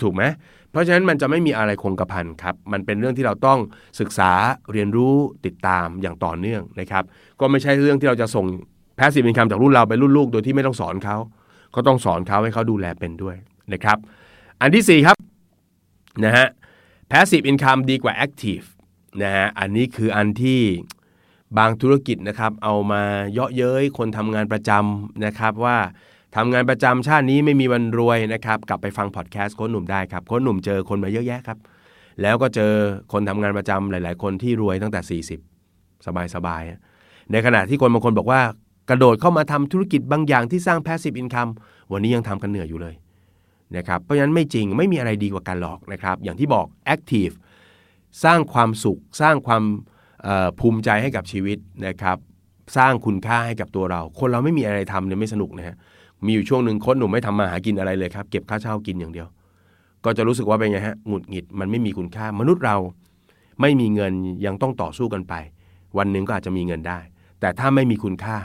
[0.00, 0.22] ถูกไหม
[0.70, 3.58] เพราะฉะนั้นมันจะไม่มีอะไรคงกระพันครับ มันเป็นเรื่องที่เราต้อง
[4.00, 4.30] ศึกษา
[4.72, 5.14] เรียนรู้
[5.46, 7.04] ติดตามอย่างต่อเนื่องนะครับ
[7.40, 8.46] ก็ไม่ใช่เรื่องที่เราจะส่ง
[8.96, 11.16] passive income จากรุ่นเราไปรุ่นลูกโดยที่ไม่ต้องสอนเขา
[11.74, 13.36] ก็ต้องสอนเขาให้เขาดูแลเป็นด้วย
[13.72, 13.98] นะครับ
[14.60, 15.16] อันที่ 4 ครับ
[16.24, 16.46] นะฮะ
[17.08, 18.60] passive income ดีกว่า active
[19.22, 20.60] นะฮะอันนี้คืออันที่
[21.58, 25.76] บางธุรกิจนะครับ เอามาเยาะเย้ยคนทำงานประจำนะครับว่า
[26.36, 31.58] ทำงานประจำชาตินี้ไม่มีวันรวยนะครับ กลับไปฟังพอดแคสต์โค้ชหนุ่มได้ครับโค้ชหนุ่มเจอคนมาเยอะแยะครับ
[32.22, 32.72] แล้วก็เจอ
[33.12, 38.40] คนทำงานประจำหลาย ๆ คนที่รวยตั้งแต่ 40 สบายๆในขณะที่คนบางคนบอกว่า
[38.88, 41.50] กระโดดเข้ามาทำธุรกิจบางอย่างที่สร้าง passive income
[41.92, 42.94] วันนี้ยังทำกันเหนื่อยอยู่เลย
[43.76, 47.34] นะครับเพราะฉะนั้นไม่จริงไม่มีอะไรดีกว่าการหลอกนะครับอย่างที่บอก active
[48.24, 49.62] สร้างความสุข สร้างความ
[50.60, 52.18] ภูมิใจให้กับชีวิตนะครับ
[52.76, 55.76] สร้างคุณค่าให้กับตัวเรา คนเราไม่มีอะไรทำเนี่ยไม่สนุกนะฮะ
[56.24, 59.26] มีอยู่ช่วงหนึ่งคนหนุ่มไม่ทำมาหากินอะไรเลยครับเก็บค่าเช่ากินอย่างเดียว
[60.04, 62.76] ก็จะรู้สึกว่าเป็นไงฮะหงุดหงิดมันไม่มีคุณค่ามนุษย์เรา
[63.60, 64.12] ไม่มีเงิน
[64.46, 65.34] ยังต้องต่อสู้กันไป
[65.98, 66.98] วันหนึ่งก็อาจจะมีเงินได้
[67.40, 68.36] แต่ถ้าไม่มีคุณค่า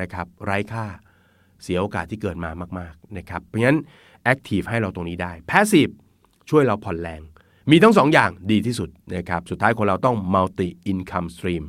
[0.00, 0.86] นะครับไร้ค่า
[1.62, 3.80] เสียโอกาสที่เกิดมามากๆนะครับเพราะฉะนั้น
[4.24, 5.88] แอคทีฟให้เราตรงนี้ได้แพสซีฟ
[6.50, 7.20] ช่วยเราผ่อนแรง
[7.70, 11.64] มีทั้งสองอย่างดีที่สุดนะครับสุดท้ายคนเราต้อง multi income stream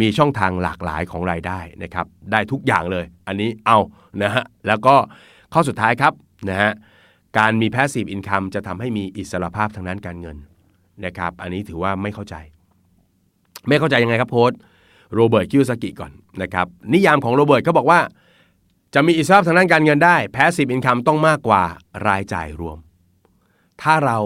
[0.00, 3.78] มีช่องทางหลากหลายของรายได้นะครับได้ทุกอย่างเลย อันนี้เอา
[4.22, 4.94] นะฮะแล้วก็
[5.52, 6.12] ข้อสุดท้ายครับ
[6.48, 6.72] นะฮะ
[7.38, 10.36] การมี passive income จะทำให้มีอิสรภาพทางด้านการเงิน
[11.04, 12.36] นะครับอันนี้ถือว่าไม่เข้าใจ
[13.68, 14.50] ไม่เข้าใจยังไงครับโพส
[15.14, 18.00] โรเบิร์ตคิโยซากิก่อน นะครับนิยามของโรเบิร์ตเขาบอกว่า
[18.94, 21.62] จะมีอิสรภาพทางด้านการเงินได้ passive income ต้องมากกว่า
[22.08, 22.78] รายจ่ายรวม
[23.82, 24.18] ถ้าเรา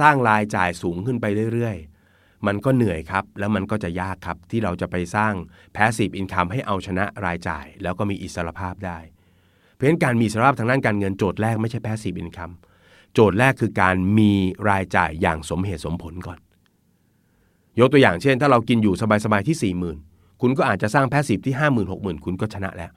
[0.00, 5.32] สร้างรายจ่ายสูงขึ้นไปเรื่อยๆ มันก็เหนื่อยครับ แล้วมันก็จะยากครับที่เราจะไปสร้าง
[5.76, 8.98] passive income ให้เอาชนะรายจ่าย แล้วก็มีอิสรภาพได้
[9.72, 12.54] เพราะฉะนั้นการมีอิสรภาพทางด้านการเงินโจทย์แรกไม่ใช่ passive income
[13.14, 14.32] โจทย์แรกคือการมี
[14.70, 16.38] รายจ่ายอย่างสมเหตุสมผลก่อน
[17.80, 20.13] ยกตัวอย่างเช่น ถ้าเรากินอยู่สบายๆที่40,000
[20.44, 22.90] คุณก็อาจจะสร้าง passive ที่ 50,000 6 0 0 0 คุณก็ชนะแล้ว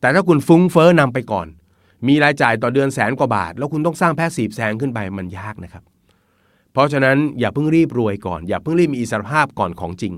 [0.00, 1.46] แต่ถ้าคุณฟุ้งเฟ้อนำไปก่อน
[2.08, 5.82] มีรายจ่ายต่อเดือนแสนกว่าบาท แล้วคุณต้องสร้างแพสซีฟแสนขึ้นไปมันยากนะครับ
[6.72, 10.14] เพราะฉะนั้นอย่าเพิ่งรีบรวยก่อน อย่าเพิ่งรีบมีอิสรภาพก่อนของจริง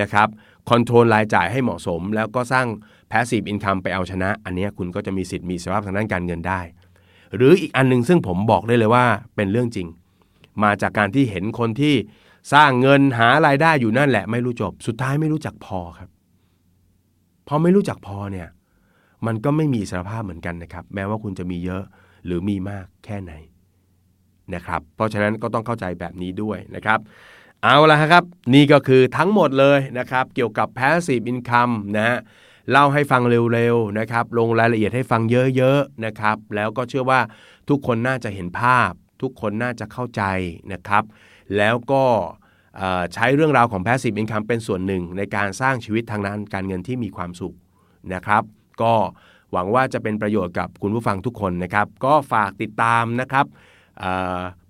[0.00, 0.28] นะครับ
[0.68, 2.66] control รายจ่ายให้เหมาะสม แล้วก็สร้าง
[3.08, 6.60] passive income ไปเอาชนะ อันนี้คุณก็จะมีสิทธิ์มีอิสรภาพทางด้านการเงินได้
[7.36, 9.04] หรืออีกอันนึงซึ่งผมบอกได้เลยว่า
[9.36, 9.88] เป็นเรื่องจริง
[10.62, 11.94] มาจากการที่เห็นคนที่
[12.52, 16.10] สร้างเงินหารายได้อยู่นั่นแหละ ไม่รู้จบ สุดท้ายไม่รู้จักพอครับ
[17.48, 18.48] พอไม่รู้จักพอเนี่ย
[19.26, 21.82] มันก็ไม่มีอิสรภาพเหมือนกันนะครับ แม้ว่าคุณจะมีเยอะ
[22.24, 23.32] หรือมีมากแค่ไหน
[24.54, 26.98] นะครับ เพราะฉะนั้นก็ต้องเข้าใจแบบนี้ด้วยนะครับ
[27.62, 28.24] เอาละครับ
[28.54, 32.18] นี่ก็คือทั้งหมดเลยนะครับ เกี่ยวกับ passive income นะฮะ
[32.70, 33.22] เล่าให้ฟัง
[33.52, 35.22] เร็วๆนะครับ ลงรายละเอียดให้ฟัง
[35.56, 37.20] เยอะๆนะครับ แล้วก็เชื่อว่า
[37.68, 38.90] ทุกคนน่าจะเห็นภาพ
[39.22, 40.22] ทุกคนน่าจะเข้าใจ
[40.72, 41.04] นะครับ
[41.56, 42.04] แล้วก็
[43.14, 47.54] ใช้เรื่องราวของ passive income เป็นส่วนหนึ่ง ในการสร้างชีวิตทางด้านการเงินที่มีความสุข
[48.14, 48.42] นะครับ
[48.82, 48.92] ก็
[49.52, 53.46] หวังว่าจะเป็นประโยชน์กับคุณผู้ฟังทุกคนนะครับ ก็ฝากติดตามนะครับ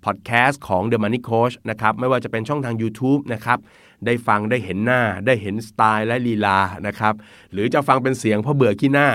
[0.05, 3.59] พอดแคสต์ของ The Money Coach นะครับ ไม่ว่าจะเป็นช่องทาง YouTube นะครับ
[4.05, 7.13] ได้ฟังได้เห็นหน้า ได้เห็นสไตล์และลีลานะครับ
[7.51, 9.07] หรือจะฟังเป็นเสียงเพราะเบื่อขี้หน้า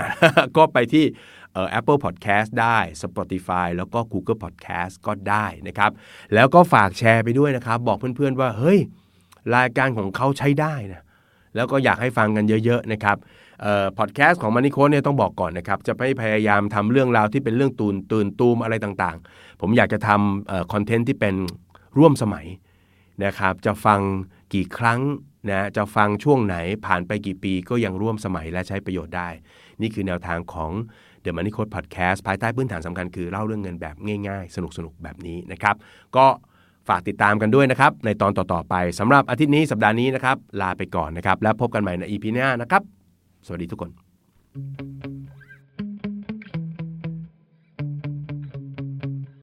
[0.56, 1.04] ก็ไปที่
[1.78, 5.90] Apple Podcast ได้ Spotify แล้วก็ Google Podcast ก็ได้นะครับ
[6.34, 8.78] แล้วก็ฝากแชร์ไปด้วยนะครับ บอกเพื่อนๆว่า เฮ้ย
[9.54, 11.02] รายการของเขาใช้ได้นะ
[11.56, 13.16] แล้วก็อยากให้ฟังกันเยอะ ๆ นะครับ
[13.98, 21.34] พอดแคสต์ของ Money Coach เนี่ยต้องบอกก่อนนะครับ จะไม่พยายามทำเรื่องราวที่เป็นเรื่องตูนตื่นตูมอะไรต่างๆ ผมอยากจะทำคอนเทนต์ที่เป็น
[21.98, 22.46] ร่วมสมัย
[23.24, 24.00] นะครับ จะฟัง
[24.54, 25.00] กี่ครั้ง
[25.50, 29.28] นะจะฟังช่วงไหนผ่านไปกี่ปีก็ยังร่วมสมัยและใช้ประโยชน์ได้
[29.80, 30.72] นี่คือแนวทางของ
[31.26, 33.96] The Money Code Podcast ภายใต้พื้นฐานสำคัญคือเล่าเรื่องเงินแบบ
[34.28, 35.74] ง่ายๆ สนุกๆ แบบนี้นะครับ
[36.16, 36.26] ก็
[36.88, 42.82] ฝากติดตามกันด้วยนะครับ ในตอนต่อๆไปสำหรับอาทิตย์นี้สัปดาห์นี้นะครับ ลาไปก่อนนะครับ แล้วพบกันใหม่ใน EP หน้านะครับ
[43.46, 43.90] สวัสดีทุกคน